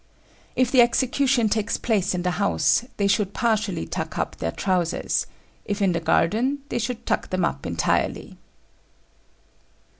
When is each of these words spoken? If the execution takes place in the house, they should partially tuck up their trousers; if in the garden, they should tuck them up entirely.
If 0.55 0.71
the 0.71 0.81
execution 0.81 1.47
takes 1.47 1.77
place 1.77 2.15
in 2.15 2.23
the 2.23 2.39
house, 2.41 2.85
they 2.97 3.05
should 3.05 3.35
partially 3.35 3.85
tuck 3.85 4.17
up 4.17 4.35
their 4.37 4.51
trousers; 4.51 5.27
if 5.63 5.79
in 5.79 5.91
the 5.91 5.99
garden, 5.99 6.63
they 6.69 6.79
should 6.79 7.05
tuck 7.05 7.29
them 7.29 7.45
up 7.45 7.67
entirely. 7.67 8.35